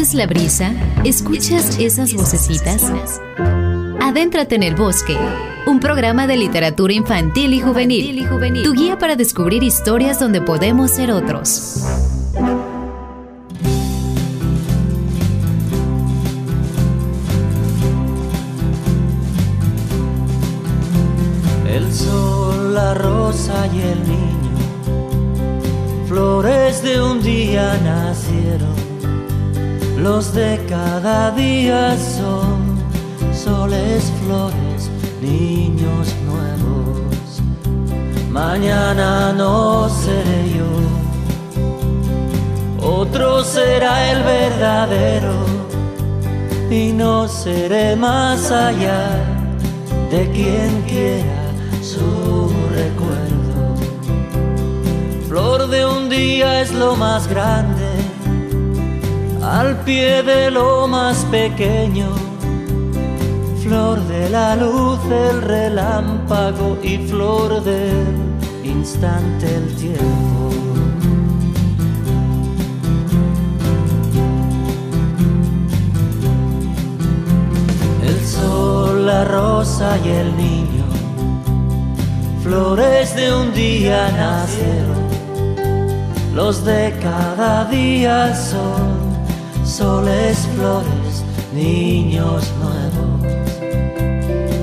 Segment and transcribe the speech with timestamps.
[0.00, 0.72] ¿Sientes la brisa?
[1.04, 2.90] ¿Escuchas esas vocecitas?
[4.00, 5.14] Adéntrate en el bosque,
[5.66, 8.26] un programa de literatura infantil y juvenil,
[8.64, 11.84] tu guía para descubrir historias donde podemos ser otros.
[21.68, 28.89] El sol, la rosa y el niño, flores de un día nacieron,
[30.02, 32.78] los de cada día son
[33.34, 34.90] soles, flores,
[35.20, 37.42] niños nuevos.
[38.30, 40.72] Mañana no seré yo,
[42.86, 45.34] otro será el verdadero
[46.70, 49.08] y no seré más allá
[50.10, 51.42] de quien quiera
[51.82, 53.74] su recuerdo.
[55.28, 57.89] Flor de un día es lo más grande,
[59.50, 62.08] al pie de lo más pequeño.
[63.62, 68.06] Flor de la luz, el relámpago y flor del
[68.62, 70.50] instante el tiempo.
[78.06, 80.70] El sol, la rosa y el niño
[82.42, 85.04] flores de un día nacieron,
[86.34, 88.99] los de cada día son
[89.70, 93.20] soles, flores, niños nuevos.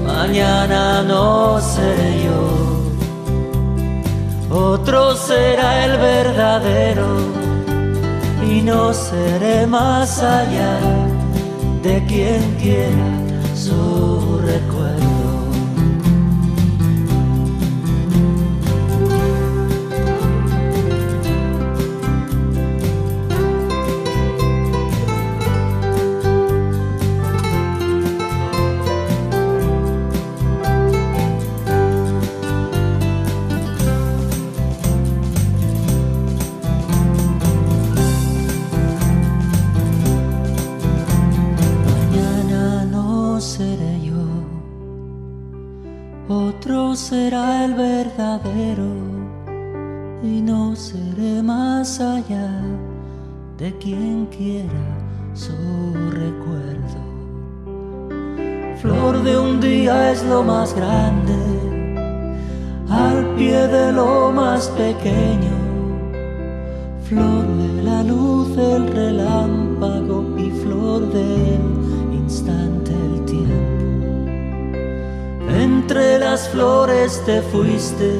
[0.06, 2.42] Mañana no seré yo,
[4.50, 7.08] otro será el verdadero
[8.50, 10.78] y no seré más allá
[11.84, 13.10] de quien quiera
[13.56, 15.17] su recuerdo.
[60.77, 61.39] Grande,
[62.89, 65.55] al pie de lo más pequeño.
[67.08, 71.61] Flor de la luz, el relámpago y flor del
[72.11, 73.83] instante el tiempo.
[75.49, 78.11] Entre las flores te fuiste,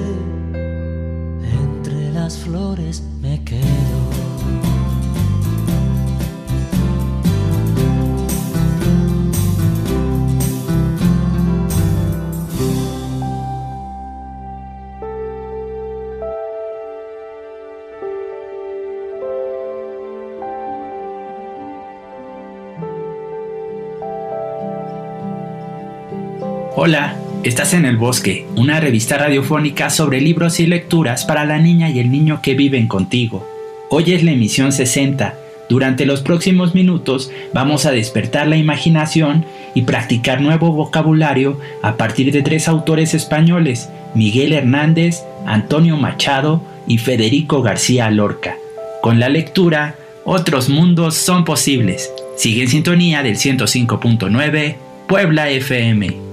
[26.88, 31.90] Hola, estás en El Bosque, una revista radiofónica sobre libros y lecturas para la niña
[31.90, 33.46] y el niño que viven contigo.
[33.90, 35.36] Hoy es la emisión 60.
[35.68, 39.44] Durante los próximos minutos vamos a despertar la imaginación
[39.76, 47.00] y practicar nuevo vocabulario a partir de tres autores españoles, Miguel Hernández, Antonio Machado y
[47.00, 48.56] Federico García Lorca.
[49.02, 52.14] Con la lectura, otros mundos son posibles.
[52.38, 54.76] Sigue en sintonía del 105.9
[55.10, 56.27] Puebla FM.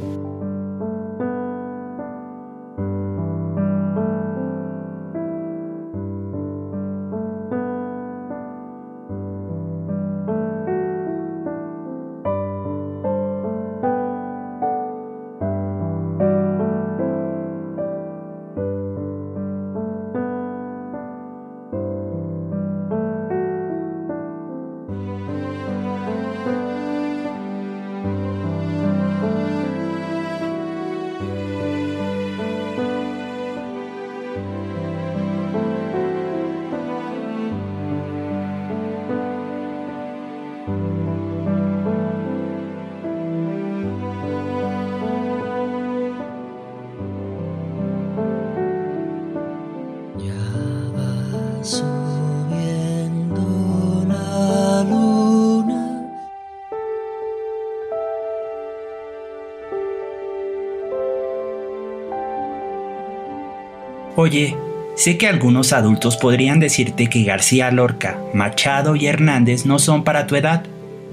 [64.25, 64.56] Oye,
[64.94, 70.26] Sé que algunos adultos podrían decirte que García Lorca, Machado y Hernández no son para
[70.26, 70.62] tu edad,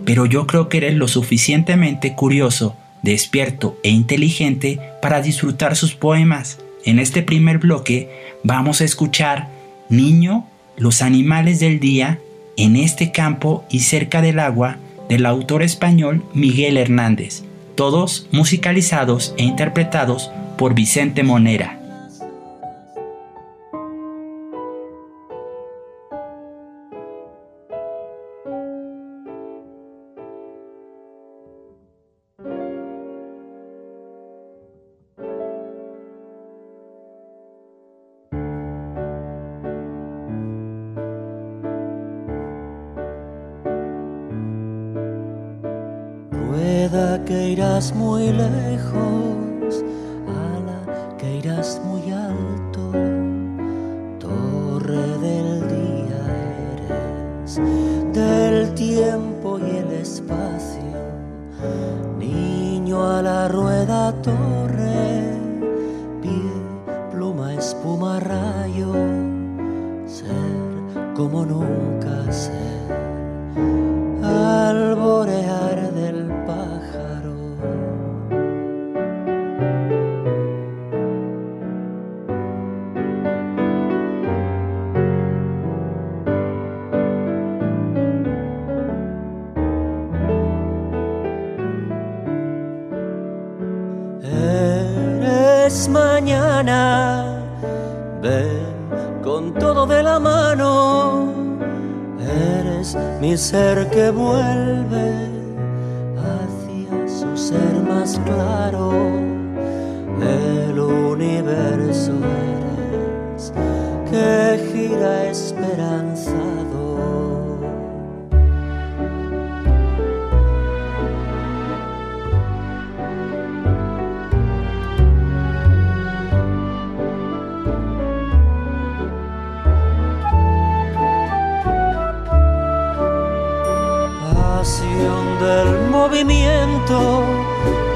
[0.05, 6.59] pero yo creo que eres lo suficientemente curioso, despierto e inteligente para disfrutar sus poemas.
[6.85, 8.09] En este primer bloque
[8.45, 9.49] vamos a escuchar
[9.89, 10.47] Niño,
[10.77, 12.19] los animales del día,
[12.55, 14.77] en este campo y cerca del agua,
[15.09, 17.43] del autor español Miguel Hernández,
[17.75, 21.80] todos musicalizados e interpretados por Vicente Monera.
[47.31, 48.70] Que irás muy lejos,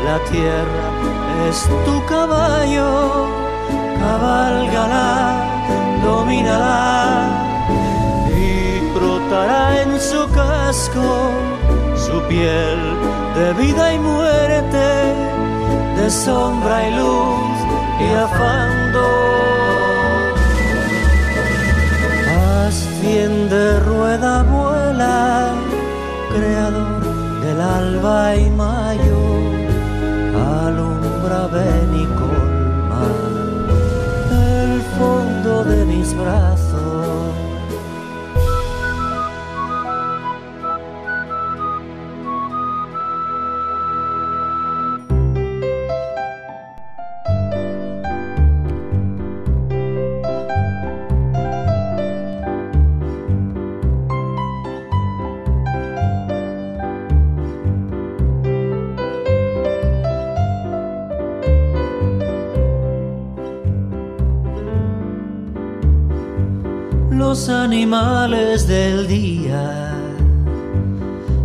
[0.04, 0.88] la tierra
[1.50, 3.28] es tu caballo,
[4.00, 5.10] cabalgará,
[6.04, 7.28] dominará
[8.36, 11.32] y brotará en su casco
[11.96, 12.80] su piel
[13.36, 14.88] de vida y muerte,
[15.98, 17.56] de sombra y luz
[18.00, 19.04] y afando.
[22.68, 25.55] Asciende, rueda, vuela,
[26.36, 27.02] creador
[27.42, 29.20] del alba y mayo,
[30.66, 33.04] alumbra, ven y colma
[34.32, 36.55] el fondo de mis brazos.
[67.86, 69.94] Animales del día,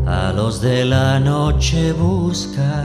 [0.06, 2.82] a los de la noche busca,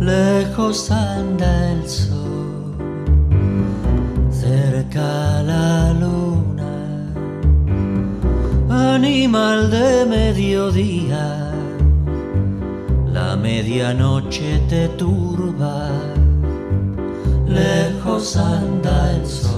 [0.00, 2.74] lejos anda el sol,
[4.30, 6.72] cerca la luna,
[8.94, 11.52] animal de mediodía,
[13.12, 15.90] la medianoche te turba,
[17.46, 19.49] lejos anda el sol.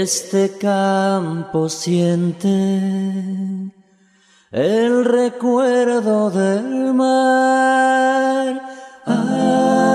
[0.00, 2.48] Este campo siente
[4.50, 8.62] el recuerdo del mar.
[9.04, 9.89] Alguna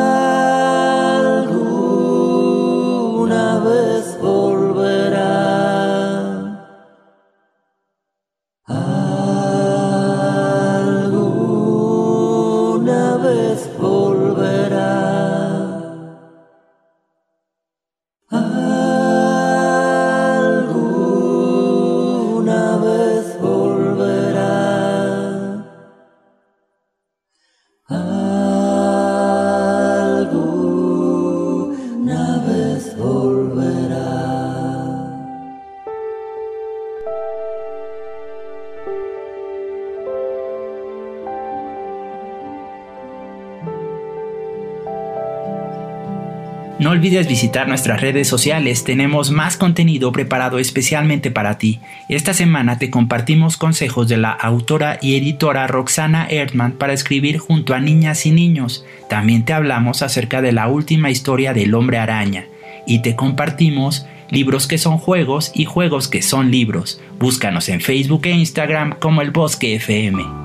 [46.96, 51.82] olvides visitar nuestras redes sociales, tenemos más contenido preparado especialmente para ti.
[52.08, 57.74] Esta semana te compartimos consejos de la autora y editora Roxana Erdman para escribir junto
[57.74, 58.86] a niñas y niños.
[59.10, 62.46] También te hablamos acerca de la última historia del hombre araña.
[62.88, 67.02] Y te compartimos libros que son juegos y juegos que son libros.
[67.20, 70.45] Búscanos en Facebook e Instagram como el Bosque FM.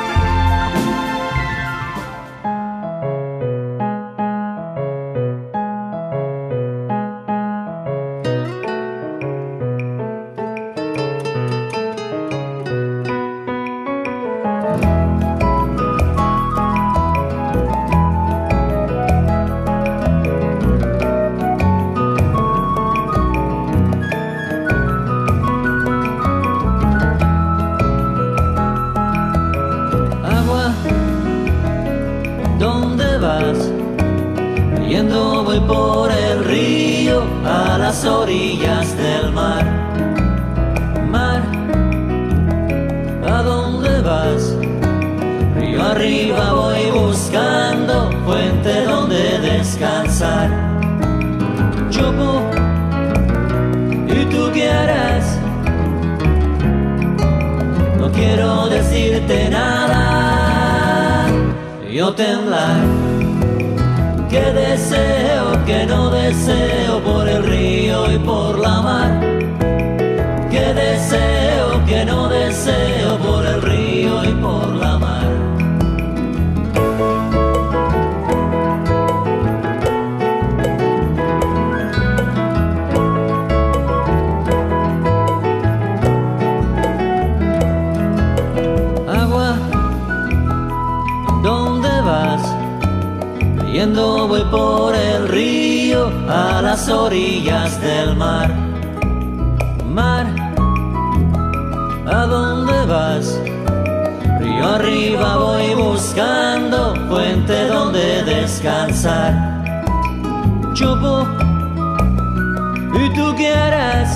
[62.11, 62.81] Yo temblar.
[64.29, 69.21] Que deseo, que no deseo por el río y por la mar.
[70.49, 73.80] Que deseo, que no deseo por el río
[94.51, 98.53] por el río a las orillas del mar.
[99.87, 100.27] Mar,
[102.05, 103.39] ¿a dónde vas?
[104.39, 109.63] Río arriba voy buscando fuente donde descansar.
[110.73, 111.25] Chupo,
[112.93, 114.09] y tú quieres.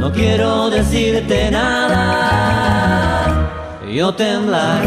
[0.00, 3.26] No quiero decirte nada,
[3.92, 4.82] yo temblar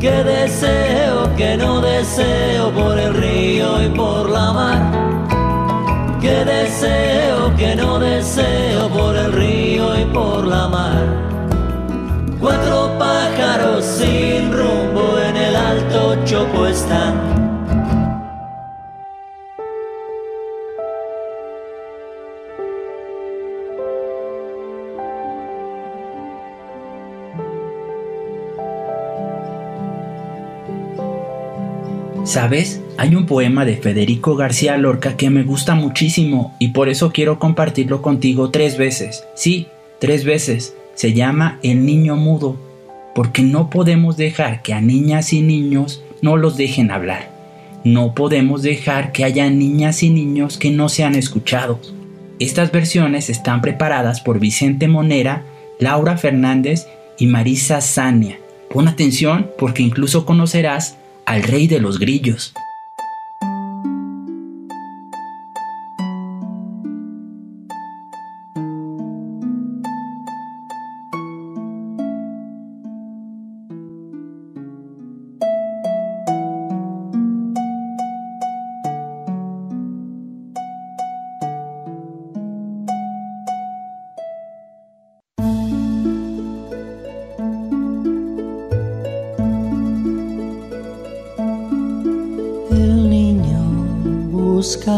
[0.00, 6.18] que deseo, que no deseo por el río y por la mar.
[6.20, 11.04] Que deseo, que no deseo por el río y por la mar.
[12.40, 17.37] Cuatro pájaros sin rumbo en el alto chopo están
[32.38, 32.80] ¿Sabes?
[32.98, 37.40] Hay un poema de Federico García Lorca que me gusta muchísimo y por eso quiero
[37.40, 39.24] compartirlo contigo tres veces.
[39.34, 39.66] Sí,
[39.98, 40.76] tres veces.
[40.94, 42.56] Se llama El niño mudo,
[43.12, 47.28] porque no podemos dejar que a niñas y niños no los dejen hablar.
[47.82, 51.92] No podemos dejar que haya niñas y niños que no sean escuchados.
[52.38, 55.42] Estas versiones están preparadas por Vicente Monera,
[55.80, 56.86] Laura Fernández
[57.18, 58.38] y Marisa Sania.
[58.70, 60.97] Pon atención porque incluso conocerás
[61.28, 62.54] al rey de los grillos.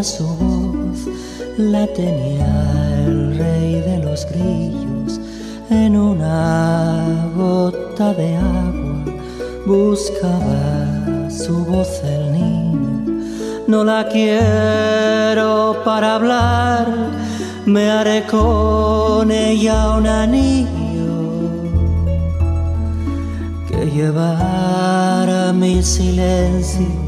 [0.02, 1.08] Su voz
[1.58, 5.20] la tenía el rey de los grillos
[5.68, 9.04] en una gota de agua.
[9.66, 13.24] Buscaba su voz el niño.
[13.66, 16.86] No la quiero para hablar.
[17.66, 20.68] Me haré con ella un anillo
[23.68, 26.99] que llevara mi silencio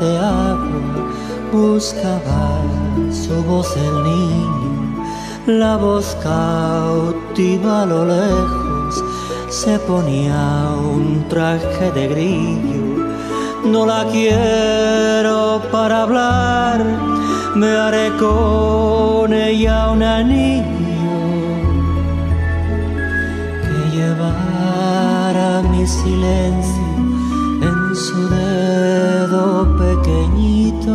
[0.00, 1.10] de agua
[1.52, 2.62] buscaba
[3.10, 5.04] su voz el niño,
[5.46, 9.04] la voz cautiva a lo lejos
[9.48, 13.06] se ponía un traje de grillo.
[13.64, 16.84] No la quiero para hablar,
[17.54, 20.80] me haré con ella una niña
[24.00, 26.90] llevara mi silencio
[27.68, 28.39] en su
[29.78, 30.90] pequeñito.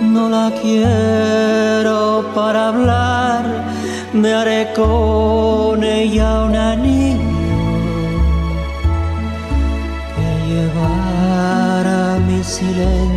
[0.00, 3.44] No la quiero para hablar
[4.14, 6.43] me haré con ella
[12.60, 13.13] llevará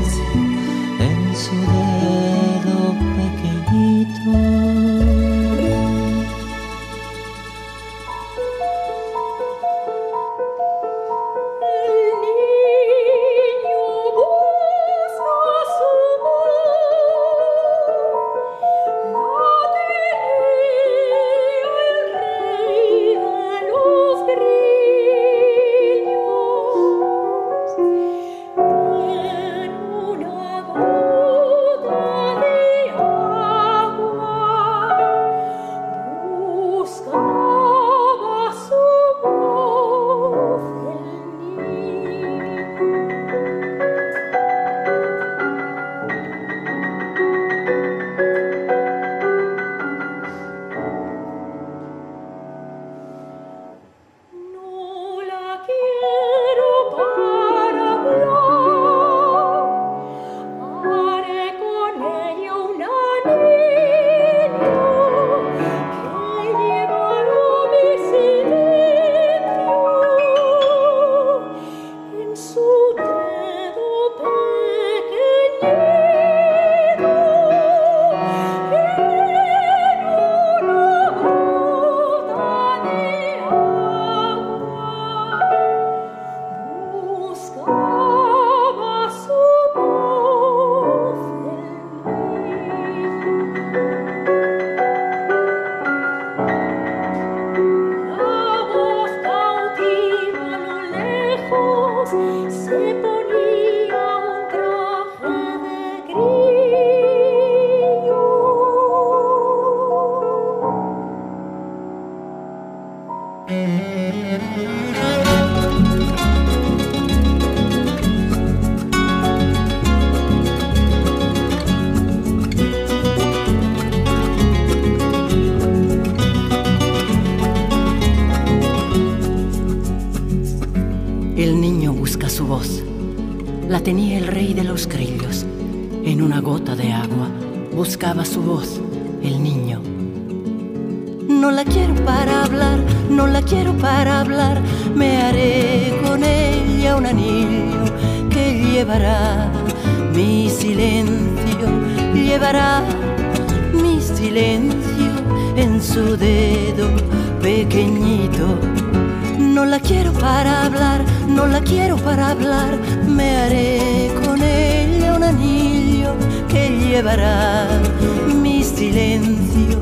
[168.41, 169.82] mi silencio,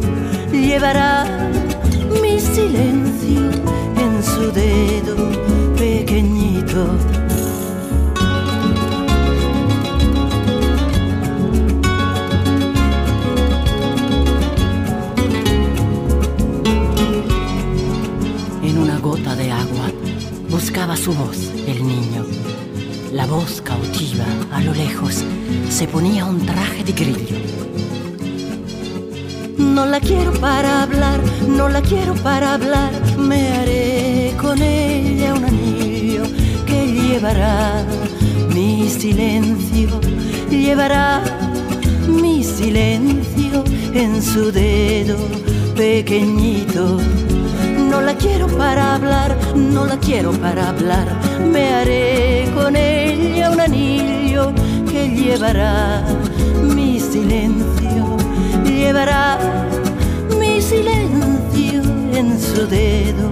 [0.51, 1.25] llevará
[2.21, 3.41] mi silencio
[3.97, 5.15] en su dedo
[5.77, 6.88] pequeñito.
[18.63, 19.91] En una gota de agua
[20.49, 22.25] buscaba su voz el niño.
[23.11, 25.23] La voz cautiva a lo lejos
[25.69, 27.54] se ponía un traje de grillo.
[29.75, 35.43] No la quiero para hablar, no la quiero para hablar, me haré con ella un
[35.43, 36.23] anillo
[36.65, 37.83] que llevará
[38.53, 39.99] mi silencio,
[40.49, 41.21] llevará
[42.07, 45.17] mi silencio en su dedo
[45.75, 46.99] pequeñito
[47.95, 51.07] no la quiero para hablar, no la quiero para hablar.
[51.49, 54.53] Me haré con ella un anillo
[54.91, 56.03] que llevará
[56.61, 58.17] mi silencio,
[58.65, 59.54] llevará
[62.63, 63.31] dedo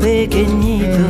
[0.00, 1.06] pequeñito.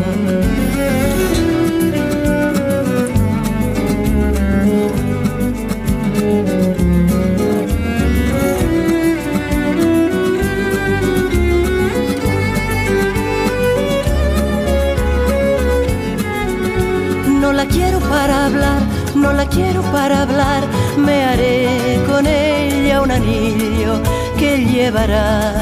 [18.11, 18.83] para hablar,
[19.15, 20.63] no la quiero para hablar,
[20.97, 24.01] me haré con ella un anillo
[24.37, 25.55] que llevará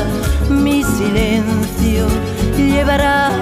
[0.48, 1.68] mi silencio,
[2.79, 3.33] llevará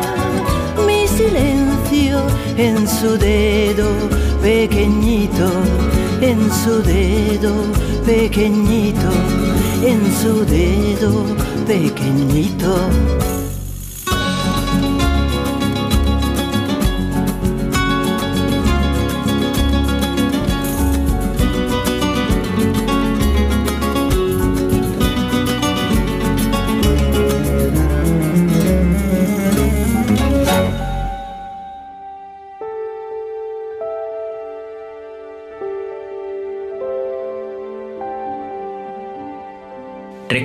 [0.86, 2.22] mi silencio
[2.56, 3.88] en su dedo
[4.40, 5.48] pequeñito,
[6.22, 7.52] en su dedo
[8.06, 9.10] pequeñito,
[9.82, 11.12] en su dedo
[11.66, 12.85] pequeñito.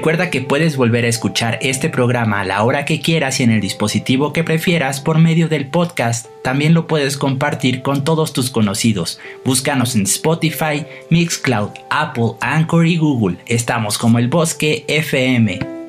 [0.02, 3.52] Recuerda que puedes volver a escuchar este programa a la hora que quieras y en
[3.52, 6.26] el dispositivo que prefieras por medio del podcast.
[6.44, 9.20] También lo puedes compartir con todos tus conocidos.
[9.46, 13.38] Búscanos en Spotify, Mixcloud, Apple, Anchor y Google.
[13.46, 15.81] Estamos como el Bosque FM.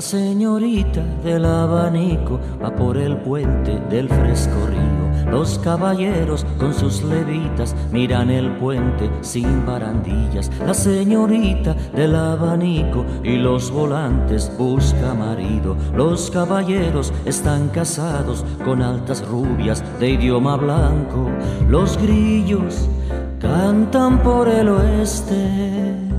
[0.00, 5.30] La señorita del abanico va por el puente del fresco río.
[5.30, 10.50] Los caballeros con sus levitas miran el puente sin barandillas.
[10.64, 15.76] La señorita del abanico y los volantes busca marido.
[15.94, 21.28] Los caballeros están casados con altas rubias de idioma blanco.
[21.68, 22.88] Los grillos
[23.38, 26.09] cantan por el oeste.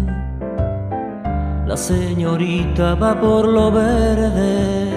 [1.71, 4.91] La señorita va por lo verde,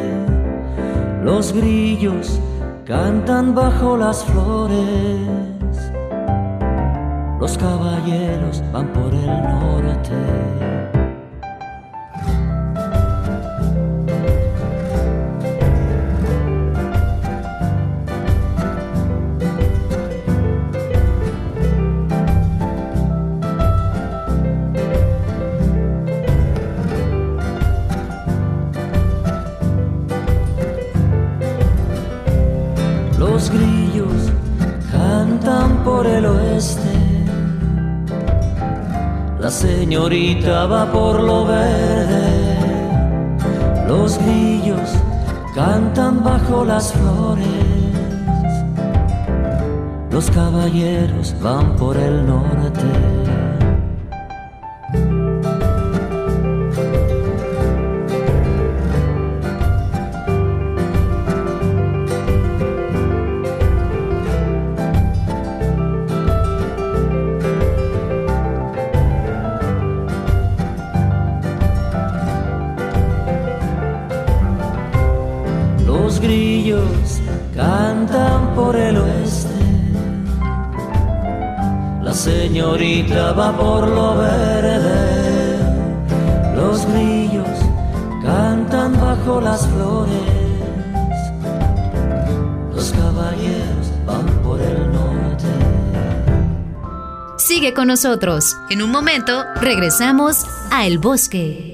[1.22, 2.40] los grillos
[2.84, 5.20] cantan bajo las flores,
[7.38, 10.83] los caballeros van por el norte.
[39.94, 42.59] Señorita va por lo verde,
[43.87, 44.90] los grillos
[45.54, 47.46] cantan bajo las flores,
[50.11, 53.33] los caballeros van por el norte.
[83.32, 85.58] Va por lo verde,
[86.56, 87.48] los grillos
[88.22, 90.12] cantan bajo las flores,
[92.74, 95.46] los caballeros van por el norte.
[97.38, 98.56] Sigue con nosotros.
[98.70, 101.73] En un momento regresamos a El Bosque.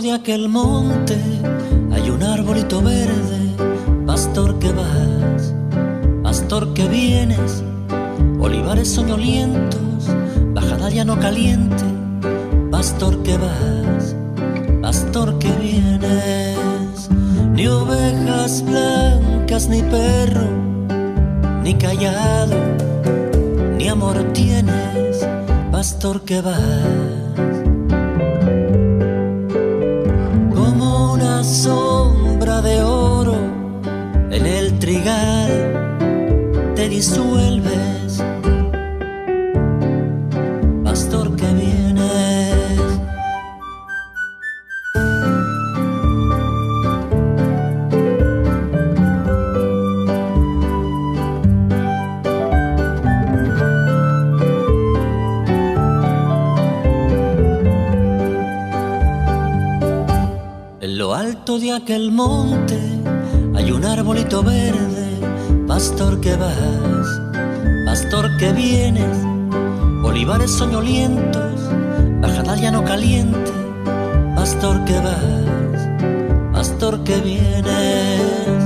[0.00, 1.18] De aquel monte
[1.92, 3.54] hay un arbolito verde,
[4.06, 5.52] pastor que vas,
[6.22, 7.62] pastor que vienes,
[8.40, 10.08] olivares soñolientos,
[10.54, 11.84] bajada ya no caliente,
[12.70, 14.16] pastor que vas,
[14.80, 17.10] pastor que vienes,
[17.52, 20.48] ni ovejas blancas, ni perro,
[21.62, 22.56] ni callado,
[23.76, 25.26] ni amor tienes,
[25.70, 27.21] pastor que vas
[63.54, 65.18] hay un arbolito verde,
[65.66, 67.06] pastor que vas,
[67.86, 69.16] pastor que vienes,
[70.02, 71.60] olivares soñolientos,
[72.20, 73.52] bajada no caliente,
[74.34, 75.88] pastor que vas,
[76.52, 78.62] pastor que vienes,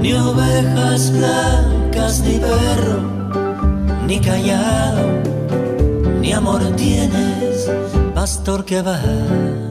[0.00, 3.00] ni ovejas blancas, ni perro,
[4.06, 5.06] ni callado,
[6.20, 7.70] ni amor tienes,
[8.14, 9.65] pastor que vas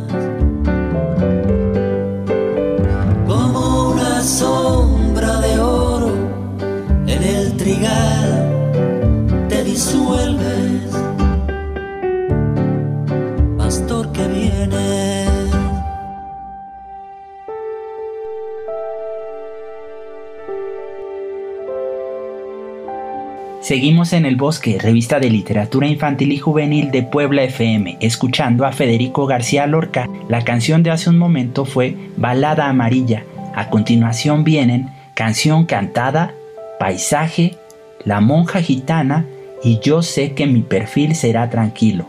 [23.65, 28.71] Seguimos en El Bosque, revista de literatura infantil y juvenil de Puebla FM, escuchando a
[28.71, 30.07] Federico García Lorca.
[30.29, 33.23] La canción de hace un momento fue Balada Amarilla,
[33.55, 36.35] a continuación vienen Canción Cantada,
[36.79, 37.55] Paisaje,
[38.03, 39.25] La Monja Gitana
[39.63, 42.07] y Yo sé que mi perfil será tranquilo,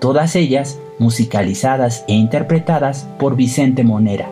[0.00, 4.28] todas ellas musicalizadas e interpretadas por Vicente Monera.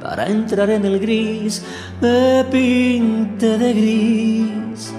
[0.00, 1.62] Para entrar en el gris.
[2.00, 4.92] Me pinté de gris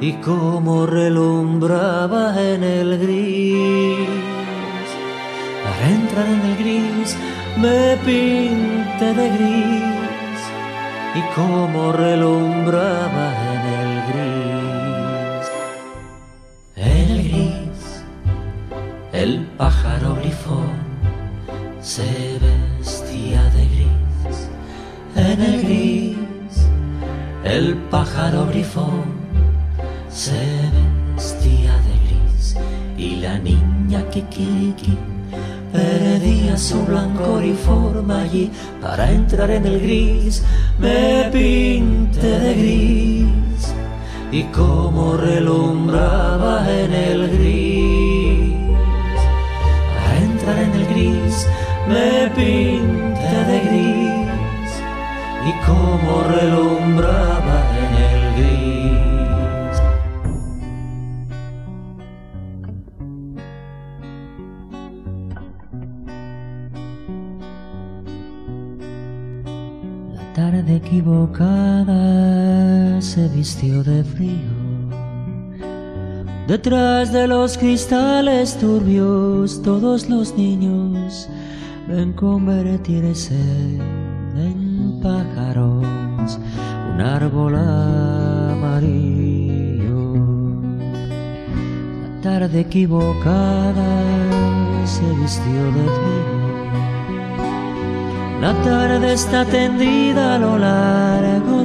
[0.00, 4.08] y como relumbraba en el gris.
[5.64, 7.16] Para entrar en el gris
[7.56, 10.40] me pinté de gris
[11.14, 15.50] y como relumbraba en el gris.
[16.76, 18.02] En el gris,
[19.12, 20.90] el pájaro grifón
[21.80, 24.48] se vestía de gris.
[25.16, 26.16] En el gris,
[27.44, 29.04] el pájaro grifón
[30.08, 30.40] se
[31.14, 32.56] vestía de gris
[32.96, 34.96] y la niña Kikiki
[35.72, 40.42] Perdía su blancor y forma allí para entrar en el gris.
[40.78, 43.74] Me pinté de gris
[44.32, 48.56] y como relumbraba en el gris.
[49.94, 51.46] Para entrar en el gris
[51.90, 54.72] me pinté de gris
[55.48, 59.76] y como relumbraba en el gris.
[70.34, 72.02] tarde equivocada
[73.00, 74.60] se vistió de frío.
[76.46, 81.28] Detrás de los cristales turbios todos los niños
[81.88, 83.34] ven convertirse
[84.36, 86.38] en pájaros,
[86.92, 88.90] un árbol amarillo.
[92.02, 93.90] La tarde equivocada
[94.84, 96.40] se vistió de frío.
[98.40, 101.59] La tarde está tendida a lo largo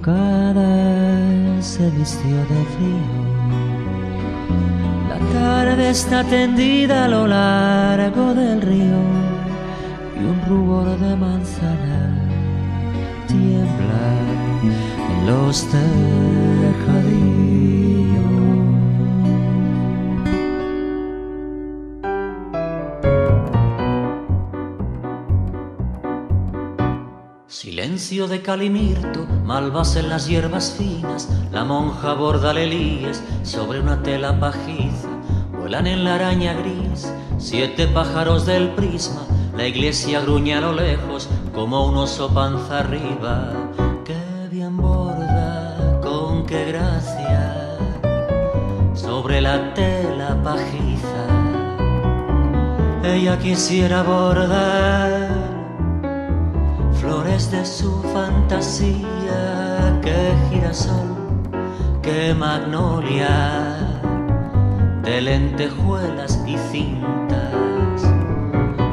[0.00, 3.20] equivocada se vistió de frío.
[5.08, 9.02] La tarde está tendida a lo largo del río
[10.16, 12.16] y un rubor de manzana
[13.28, 14.12] tiembla
[15.10, 16.19] en los tejadillos.
[28.10, 35.08] De calimirto, malvas en las hierbas finas, la monja borda lelíes sobre una tela pajiza,
[35.56, 39.20] vuelan en la araña gris, siete pájaros del prisma,
[39.56, 43.52] la iglesia gruñe a lo lejos como un oso panza arriba,
[44.04, 47.78] qué bien borda, con qué gracia,
[48.92, 51.26] sobre la tela pajiza,
[53.04, 55.19] ella quisiera bordar
[57.30, 61.16] flores de su fantasía, que girasol,
[62.02, 63.76] que magnolia,
[65.02, 68.02] de lentejuelas y cintas,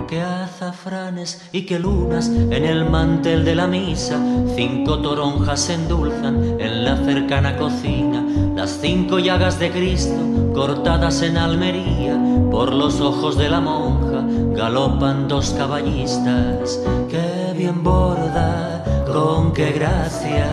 [0.08, 4.20] que azafranes y que lunas en el mantel de la misa,
[4.56, 8.24] cinco toronjas se endulzan en la cercana cocina,
[8.56, 12.20] las cinco llagas de Cristo cortadas en Almería,
[12.52, 14.26] por los ojos de la monja
[14.56, 16.80] galopan dos caballistas,
[17.58, 20.48] bien borda, con qué gracia,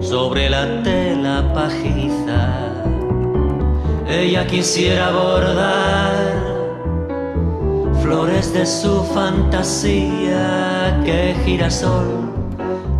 [0.00, 2.74] sobre la tela pajiza.
[4.06, 6.36] Ella quisiera bordar
[8.02, 12.30] flores de su fantasía, que girasol,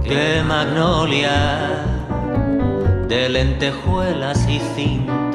[0.03, 1.85] que magnolia,
[3.07, 5.26] de lentejuelas y cintas.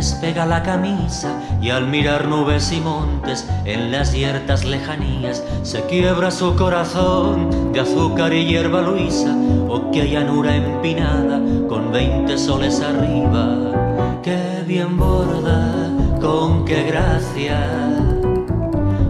[0.00, 1.28] Despega la camisa
[1.60, 7.80] y al mirar nubes y montes en las yertas lejanías se quiebra su corazón de
[7.80, 9.36] azúcar y hierba luisa
[9.68, 11.38] o que llanura empinada
[11.68, 14.18] con veinte soles arriba.
[14.22, 15.70] Qué bien borda,
[16.18, 17.60] con qué gracia,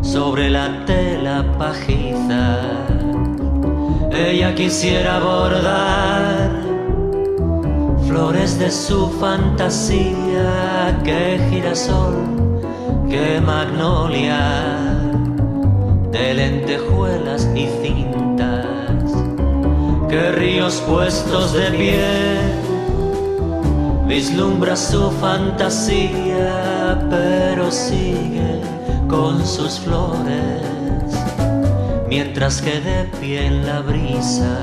[0.02, 2.58] sobre la tela pajiza.
[4.10, 6.39] Ella quisiera bordar
[8.20, 12.16] flores de su fantasía, que girasol,
[13.08, 14.76] que magnolia
[16.12, 18.66] de lentejuelas y cintas,
[20.10, 22.36] que ríos puestos de pie
[24.06, 28.60] vislumbra su fantasía, pero sigue
[29.08, 30.60] con sus flores,
[32.06, 34.58] mientras que de pie en la brisa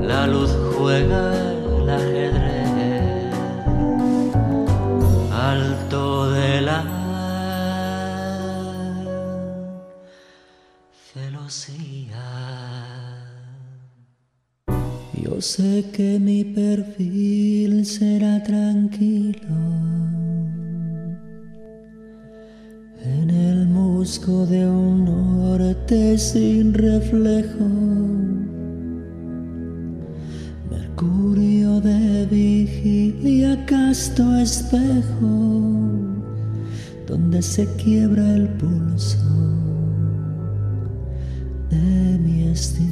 [0.00, 1.49] la luz juega
[1.90, 3.34] ajedrez
[5.32, 7.00] alto de la
[15.20, 19.48] Yo sé que mi perfil será tranquilo
[23.02, 27.99] en el musgo de un norte sin reflejo.
[31.00, 35.80] Mercurio de vigilia, casto espejo,
[37.06, 39.16] donde se quiebra el pulso
[41.70, 42.89] de mi estilo.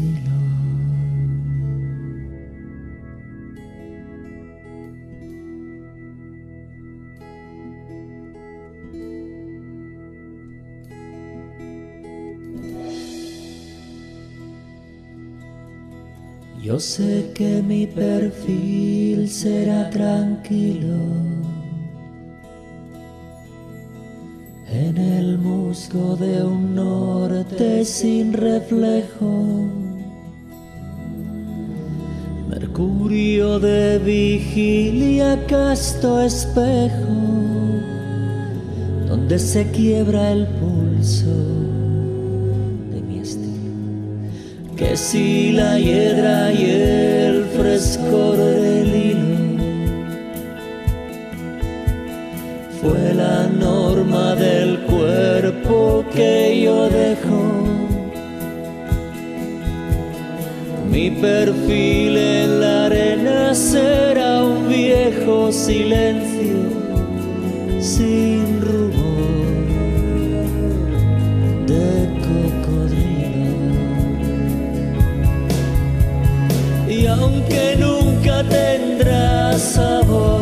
[16.78, 20.94] Sé que mi perfil será tranquilo
[24.70, 29.66] en el musgo de un norte sin reflejo.
[32.48, 37.18] Mercurio de vigilia, casto espejo,
[39.08, 41.67] donde se quiebra el pulso
[44.78, 49.28] que si la hiedra y el frescor del hilo
[52.80, 57.42] fue la norma del cuerpo que yo dejo.
[60.88, 66.58] Mi perfil en la arena será un viejo silencio
[67.80, 68.87] sin rubor
[78.48, 80.37] tendrá sabor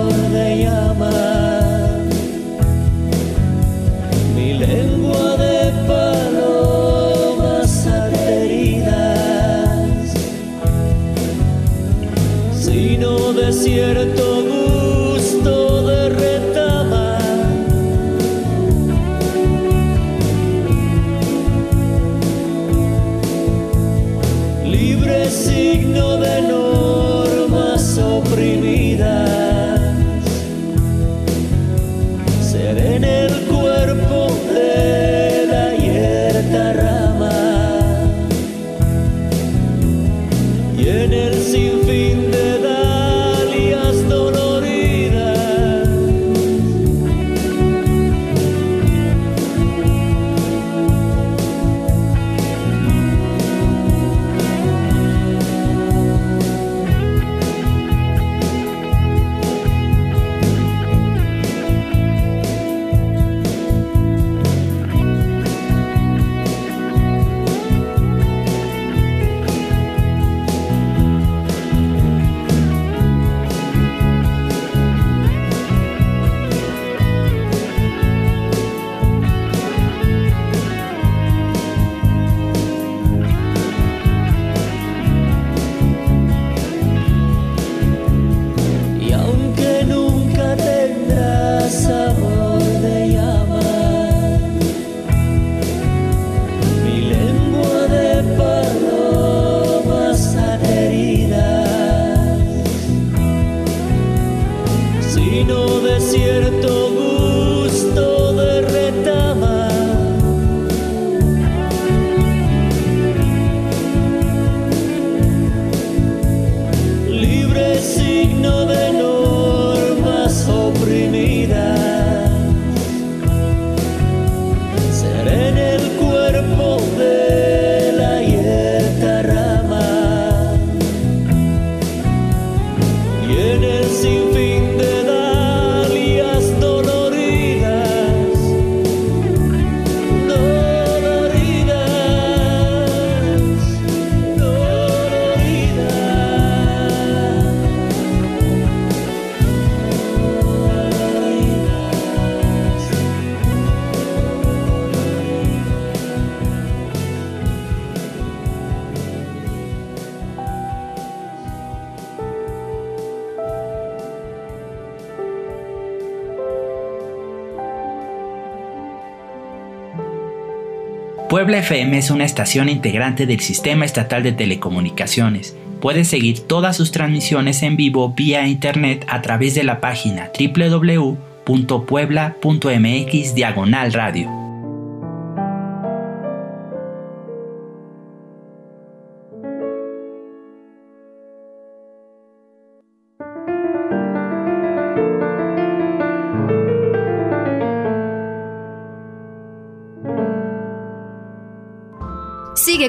[171.47, 175.57] Puebla FM es una estación integrante del Sistema Estatal de Telecomunicaciones.
[175.81, 183.35] Puedes seguir todas sus transmisiones en vivo vía internet a través de la página www.puebla.mx
[183.37, 184.36] diagonal radio.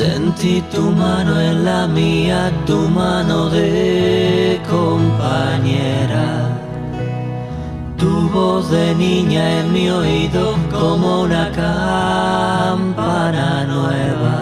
[0.00, 6.48] Sentí tu mano en la mía, tu mano de compañera.
[7.98, 12.86] Tu voz de niña en mi oído como una campana
[13.66, 14.36] nueva.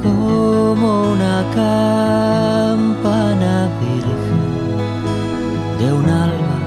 [0.00, 4.40] Como una campana virgen
[5.80, 6.58] de un alba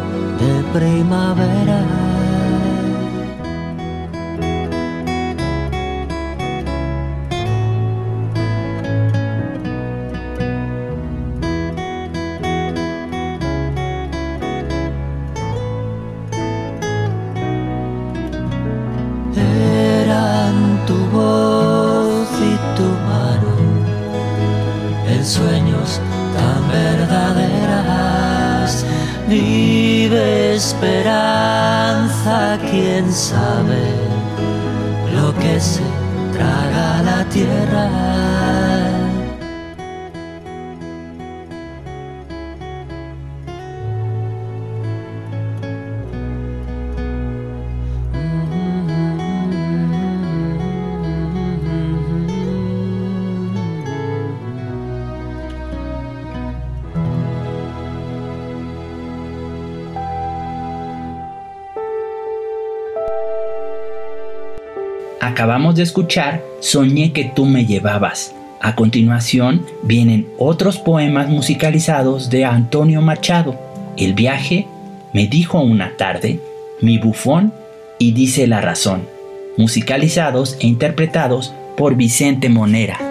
[0.41, 1.58] de primavera.
[30.79, 33.98] Esperanza, quién sabe
[65.39, 68.35] Acabamos de escuchar Soñé que tú me llevabas.
[68.59, 73.57] A continuación vienen otros poemas musicalizados de Antonio Machado.
[73.95, 74.67] El viaje,
[75.13, 76.41] me dijo una tarde,
[76.81, 77.53] mi bufón
[77.99, 79.07] y dice la razón,
[79.55, 83.08] musicalizados e interpretados por Vicente Monera.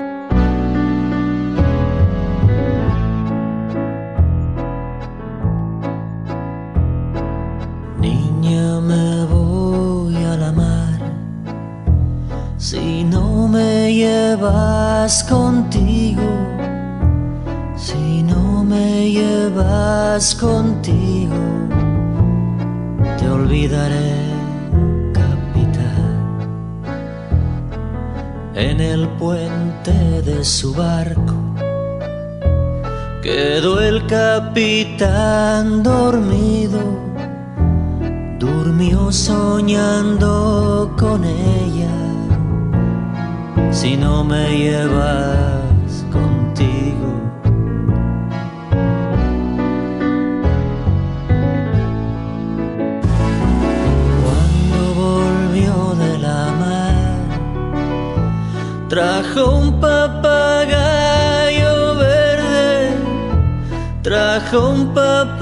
[15.09, 16.23] Contigo,
[17.77, 21.35] si no me llevas contigo,
[23.17, 24.17] te olvidaré,
[25.15, 26.37] capitán.
[28.55, 31.35] En el puente de su barco
[33.23, 36.81] quedó el capitán dormido,
[38.39, 41.58] durmió soñando con ella
[43.71, 47.21] si no me llevas contigo.
[54.25, 57.29] Cuando volvió de la mar,
[58.89, 62.97] trajo un papagayo verde,
[64.03, 65.38] trajo un papagayo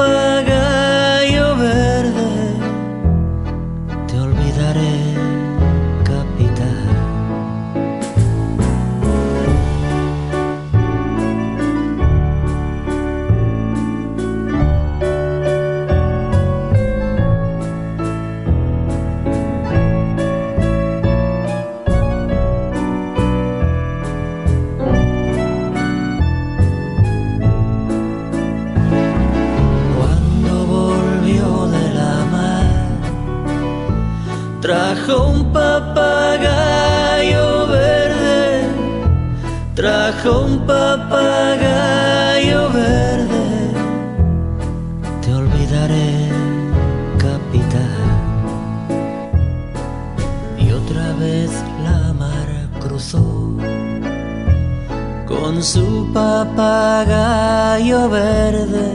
[56.16, 58.88] papagayo verde,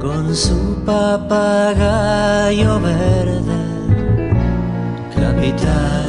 [0.00, 3.58] con su papagayo verde,
[5.16, 6.03] capitán,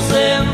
[0.00, 0.49] yourself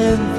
[0.00, 0.29] and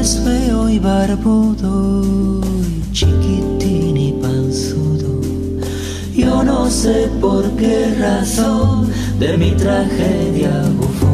[0.00, 5.20] es feo y barbudo y chiquitín y panzudo.
[6.14, 8.88] Yo no sé por qué razón
[9.18, 11.09] de mi tragedia bufó.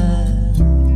[0.00, 0.89] love.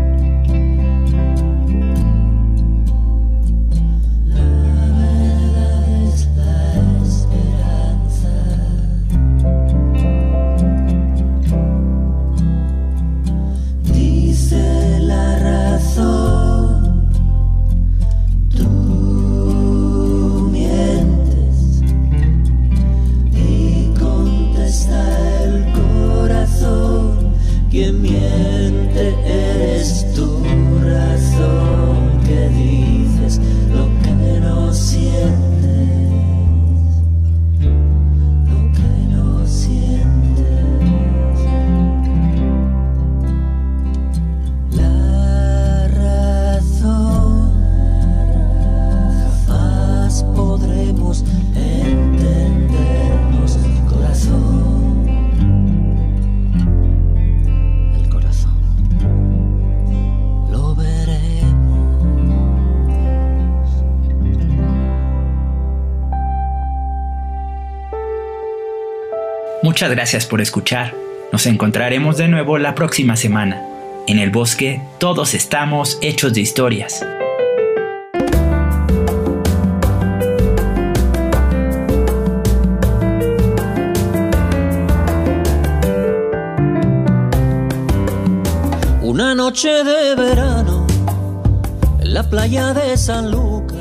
[69.85, 70.95] Muchas gracias por escuchar.
[71.30, 73.62] Nos encontraremos de nuevo la próxima semana.
[74.07, 77.05] En el bosque todos estamos hechos de historias.
[89.03, 90.87] Una noche de verano
[92.01, 93.76] en la playa de San Lucas.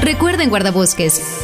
[0.00, 1.43] Recuerden, guardabosques,